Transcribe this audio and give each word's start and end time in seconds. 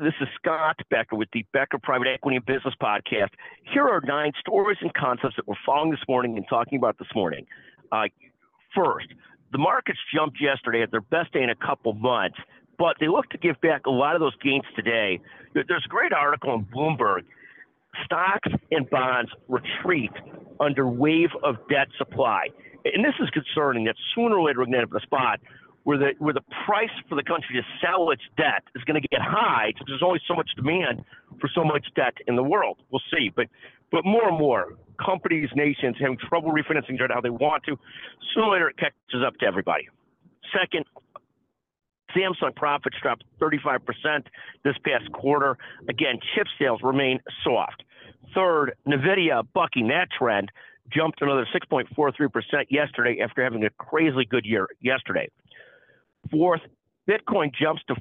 This 0.00 0.14
is 0.20 0.26
Scott 0.34 0.80
Becker 0.90 1.14
with 1.14 1.28
the 1.32 1.46
Becker 1.52 1.78
Private 1.78 2.08
Equity 2.08 2.36
and 2.36 2.44
Business 2.44 2.74
Podcast. 2.82 3.28
Here 3.72 3.88
are 3.88 4.00
nine 4.00 4.32
stories 4.40 4.78
and 4.80 4.92
concepts 4.92 5.36
that 5.36 5.46
we're 5.46 5.54
following 5.64 5.92
this 5.92 6.00
morning 6.08 6.36
and 6.36 6.44
talking 6.48 6.78
about 6.78 6.98
this 6.98 7.06
morning. 7.14 7.46
Uh, 7.92 8.06
first, 8.74 9.06
the 9.52 9.58
markets 9.58 10.00
jumped 10.12 10.40
yesterday 10.40 10.82
at 10.82 10.90
their 10.90 11.00
best 11.00 11.32
day 11.32 11.44
in 11.44 11.50
a 11.50 11.54
couple 11.54 11.92
months, 11.92 12.38
but 12.76 12.96
they 12.98 13.06
look 13.06 13.28
to 13.30 13.38
give 13.38 13.60
back 13.60 13.86
a 13.86 13.90
lot 13.90 14.16
of 14.16 14.20
those 14.20 14.34
gains 14.42 14.64
today. 14.74 15.20
There's 15.54 15.84
a 15.86 15.88
great 15.88 16.12
article 16.12 16.54
in 16.54 16.64
Bloomberg. 16.64 17.20
Stocks 18.04 18.50
and 18.72 18.90
bonds 18.90 19.30
retreat 19.46 20.10
under 20.58 20.88
wave 20.88 21.30
of 21.44 21.54
debt 21.68 21.86
supply. 21.98 22.48
And 22.84 23.04
this 23.04 23.14
is 23.20 23.30
concerning 23.30 23.84
that 23.84 23.94
sooner 24.12 24.38
or 24.38 24.42
later 24.48 24.58
we're 24.58 24.66
going 24.66 24.88
to 24.88 24.96
up 24.96 25.00
a 25.00 25.06
spot 25.06 25.38
where 25.84 25.98
the 25.98 26.10
where 26.18 26.34
the 26.34 26.44
price 26.66 26.92
for 27.08 27.14
the 27.14 27.22
country 27.22 27.56
to 27.56 27.62
sell 27.80 28.10
its 28.10 28.22
debt 28.36 28.64
is 28.74 28.82
going 28.84 29.00
to 29.00 29.08
get 29.08 29.20
high 29.20 29.68
because 29.72 29.86
there's 29.86 30.02
only 30.02 30.20
so 30.26 30.34
much 30.34 30.50
demand 30.56 31.04
for 31.40 31.48
so 31.54 31.62
much 31.62 31.86
debt 31.94 32.14
in 32.26 32.36
the 32.36 32.42
world. 32.42 32.78
We'll 32.90 33.04
see, 33.12 33.30
but 33.34 33.46
but 33.92 34.04
more 34.04 34.28
and 34.28 34.38
more 34.38 34.74
companies, 35.04 35.48
nations 35.54 35.96
having 36.00 36.18
trouble 36.28 36.52
refinancing 36.52 36.98
debt 36.98 37.10
how 37.12 37.20
they 37.20 37.30
want 37.30 37.64
to. 37.64 37.76
Sooner 38.34 38.46
or 38.46 38.52
later, 38.52 38.68
it 38.68 38.76
catches 38.76 39.22
up 39.24 39.36
to 39.38 39.46
everybody. 39.46 39.88
Second, 40.52 40.84
Samsung 42.16 42.54
profits 42.54 42.96
dropped 43.02 43.24
35% 43.40 43.80
this 44.64 44.74
past 44.84 45.10
quarter. 45.12 45.58
Again, 45.88 46.18
chip 46.34 46.46
sales 46.58 46.80
remain 46.82 47.20
soft. 47.42 47.82
Third, 48.34 48.74
NVIDIA 48.86 49.46
bucking 49.52 49.88
that 49.88 50.08
trend 50.16 50.50
jumped 50.92 51.22
another 51.22 51.46
6.43% 51.54 52.30
yesterday 52.70 53.20
after 53.22 53.42
having 53.42 53.64
a 53.64 53.70
crazily 53.70 54.24
good 54.24 54.44
year 54.44 54.68
yesterday. 54.80 55.28
Fourth, 56.30 56.60
Bitcoin 57.08 57.52
jumps 57.54 57.82
to 57.88 57.96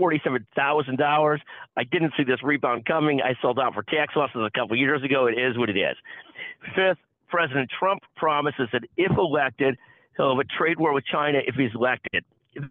$47,000. 0.00 1.38
I 1.76 1.84
didn't 1.84 2.12
see 2.16 2.24
this 2.24 2.42
rebound 2.42 2.86
coming. 2.86 3.20
I 3.20 3.34
sold 3.42 3.58
out 3.58 3.74
for 3.74 3.82
tax 3.82 4.14
losses 4.16 4.40
a 4.46 4.50
couple 4.58 4.76
years 4.76 5.02
ago. 5.02 5.26
It 5.26 5.38
is 5.38 5.58
what 5.58 5.68
it 5.68 5.76
is. 5.76 5.96
Fifth, 6.74 6.98
President 7.28 7.70
Trump 7.78 8.02
promises 8.16 8.68
that 8.72 8.82
if 8.96 9.12
elected, 9.16 9.76
he'll 10.16 10.36
have 10.36 10.38
a 10.38 10.58
trade 10.58 10.78
war 10.78 10.92
with 10.94 11.04
China 11.04 11.38
if 11.46 11.54
he's 11.56 11.74
elected. 11.74 12.24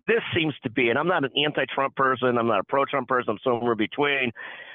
This 0.07 0.21
seems 0.35 0.55
to 0.63 0.69
be, 0.71 0.89
and 0.89 0.97
I'm 0.97 1.07
not 1.07 1.23
an 1.23 1.31
anti 1.45 1.65
Trump 1.65 1.95
person, 1.95 2.39
I'm 2.39 2.47
not 2.47 2.59
a 2.59 2.63
pro 2.63 2.85
Trump 2.85 3.07
person, 3.07 3.31
I'm 3.31 3.39
somewhere 3.43 3.75
between. 3.75 4.31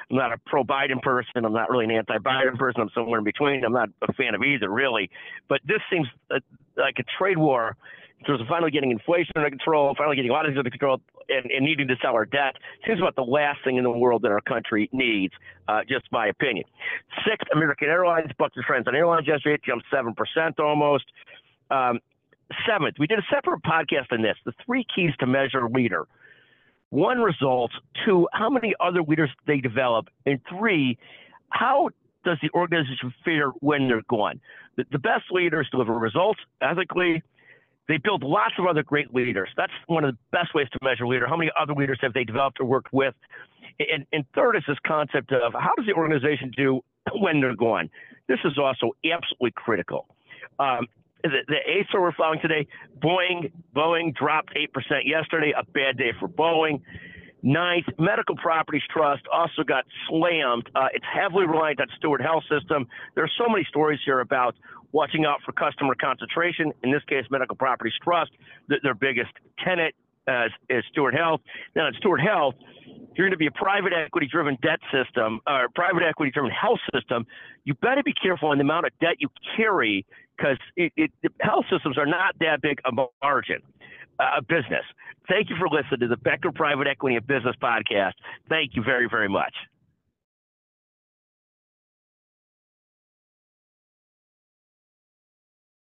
I'm 0.08 0.16
not 0.16 0.32
a 0.32 0.38
pro 0.46 0.62
Biden 0.62 1.02
person, 1.02 1.44
I'm 1.44 1.52
not 1.52 1.70
really 1.70 1.86
an 1.86 1.90
anti 1.90 2.18
Biden 2.18 2.56
person, 2.56 2.82
I'm 2.82 2.90
somewhere 2.94 3.18
in 3.18 3.24
between. 3.24 3.64
I'm 3.64 3.72
not 3.72 3.88
a 4.08 4.12
fan 4.12 4.36
of 4.36 4.42
either, 4.42 4.68
really. 4.68 5.10
But 5.48 5.60
this 5.64 5.80
seems 5.90 6.06
uh, 6.30 6.38
like 6.76 6.96
a 7.00 7.04
trade 7.18 7.38
war 7.38 7.76
in 8.20 8.26
terms 8.26 8.40
of 8.40 8.46
finally 8.46 8.70
getting 8.70 8.90
inflation 8.90 9.32
under 9.34 9.48
control, 9.48 9.94
finally 9.96 10.14
getting 10.14 10.30
a 10.30 10.34
lot 10.34 10.44
of 10.44 10.50
things 10.50 10.58
under 10.58 10.70
control, 10.70 11.00
and, 11.30 11.50
and, 11.50 11.64
needing 11.64 11.88
to 11.88 11.96
sell 12.02 12.12
our 12.12 12.26
debt 12.26 12.56
seems 12.86 13.00
about 13.00 13.16
the 13.16 13.22
last 13.22 13.60
thing 13.64 13.76
in 13.76 13.84
the 13.84 13.90
world 13.90 14.22
that 14.22 14.30
our 14.30 14.40
country 14.42 14.90
needs, 14.92 15.32
uh, 15.68 15.80
just 15.88 16.04
my 16.12 16.26
opinion. 16.26 16.64
Sixth, 17.26 17.48
American 17.54 17.88
Airlines 17.88 18.30
bucked 18.38 18.56
the 18.56 18.62
trends 18.62 18.86
on 18.86 18.94
airlines 18.94 19.26
yesterday. 19.26 19.54
It 19.54 19.62
jumped 19.64 19.86
7% 19.92 20.14
almost. 20.58 21.04
Um, 21.70 22.00
seventh, 22.68 22.96
we 22.98 23.06
did 23.06 23.18
a 23.18 23.26
separate 23.32 23.62
podcast 23.62 24.10
on 24.10 24.22
this 24.22 24.36
the 24.44 24.52
three 24.66 24.84
keys 24.94 25.12
to 25.20 25.26
measure 25.26 25.68
leader. 25.68 26.06
One, 26.90 27.20
results. 27.20 27.74
Two, 28.04 28.28
how 28.32 28.50
many 28.50 28.74
other 28.80 29.02
leaders 29.02 29.30
they 29.46 29.60
develop. 29.60 30.08
And 30.26 30.40
three, 30.48 30.98
how 31.50 31.90
does 32.24 32.38
the 32.42 32.50
organization 32.52 33.14
fare 33.24 33.50
when 33.60 33.86
they're 33.86 34.02
gone? 34.08 34.40
The, 34.76 34.84
the 34.90 34.98
best 34.98 35.24
leaders 35.30 35.68
deliver 35.70 35.92
results 35.92 36.40
ethically 36.60 37.22
they 37.90 37.96
build 37.96 38.22
lots 38.22 38.54
of 38.56 38.66
other 38.66 38.84
great 38.84 39.12
leaders. 39.12 39.48
That's 39.56 39.72
one 39.88 40.04
of 40.04 40.14
the 40.14 40.18
best 40.30 40.54
ways 40.54 40.68
to 40.72 40.78
measure 40.80 41.08
leader. 41.08 41.26
How 41.26 41.36
many 41.36 41.50
other 41.60 41.74
leaders 41.74 41.98
have 42.02 42.12
they 42.12 42.22
developed 42.22 42.60
or 42.60 42.64
worked 42.64 42.92
with? 42.92 43.14
And, 43.80 44.06
and 44.12 44.24
third 44.32 44.54
is 44.54 44.62
this 44.68 44.78
concept 44.86 45.32
of 45.32 45.52
how 45.54 45.74
does 45.76 45.86
the 45.86 45.94
organization 45.94 46.52
do 46.56 46.82
when 47.12 47.40
they're 47.40 47.56
gone? 47.56 47.90
This 48.28 48.38
is 48.44 48.58
also 48.58 48.92
absolutely 49.04 49.50
critical. 49.56 50.06
Um, 50.60 50.86
the, 51.24 51.40
the 51.48 51.56
eighth 51.66 51.88
we're 51.92 52.12
following 52.12 52.38
today, 52.40 52.68
Boeing, 53.02 53.50
Boeing 53.74 54.14
dropped 54.14 54.54
8% 54.54 54.68
yesterday, 55.04 55.52
a 55.56 55.64
bad 55.64 55.98
day 55.98 56.12
for 56.20 56.28
Boeing. 56.28 56.82
Ninth, 57.42 57.86
Medical 57.98 58.36
Properties 58.36 58.82
Trust 58.90 59.22
also 59.32 59.62
got 59.62 59.84
slammed. 60.08 60.68
Uh, 60.74 60.88
it's 60.92 61.04
heavily 61.12 61.46
reliant 61.46 61.80
on 61.80 61.88
Steward 61.96 62.20
Health 62.20 62.44
System. 62.50 62.86
There 63.14 63.24
are 63.24 63.30
so 63.38 63.48
many 63.48 63.64
stories 63.68 64.00
here 64.04 64.20
about 64.20 64.54
watching 64.92 65.24
out 65.24 65.40
for 65.44 65.52
customer 65.52 65.94
concentration. 65.94 66.72
In 66.82 66.90
this 66.90 67.02
case, 67.08 67.24
Medical 67.30 67.56
Properties 67.56 67.94
Trust, 68.02 68.32
their 68.68 68.94
biggest 68.94 69.30
tenant 69.64 69.94
uh, 70.28 70.46
is 70.68 70.84
Steward 70.90 71.14
Health. 71.14 71.40
Now, 71.74 71.88
at 71.88 71.94
Steward 71.94 72.20
Health, 72.20 72.54
if 72.60 73.18
you're 73.18 73.26
going 73.26 73.32
to 73.32 73.36
be 73.36 73.46
a 73.46 73.52
private 73.52 73.92
equity 73.92 74.28
driven 74.30 74.56
debt 74.62 74.80
system 74.92 75.40
or 75.46 75.68
private 75.74 76.02
equity 76.08 76.30
driven 76.30 76.50
health 76.50 76.78
system, 76.94 77.26
you 77.64 77.74
better 77.74 78.02
be 78.04 78.12
careful 78.12 78.50
on 78.50 78.58
the 78.58 78.62
amount 78.62 78.86
of 78.86 78.92
debt 79.00 79.16
you 79.18 79.28
carry 79.56 80.06
because 80.40 80.58
health 81.40 81.64
systems 81.70 81.98
are 81.98 82.06
not 82.06 82.34
that 82.40 82.62
big 82.62 82.80
a 82.84 82.92
margin 83.22 83.60
uh, 84.18 84.40
business. 84.40 84.84
Thank 85.28 85.50
you 85.50 85.56
for 85.58 85.68
listening 85.68 86.00
to 86.00 86.08
the 86.08 86.16
Becker 86.16 86.50
Private 86.52 86.86
Equity 86.86 87.16
and 87.16 87.26
Business 87.26 87.56
Podcast. 87.62 88.12
Thank 88.48 88.74
you 88.74 88.82
very, 88.82 89.08
very 89.08 89.28
much. 89.28 89.54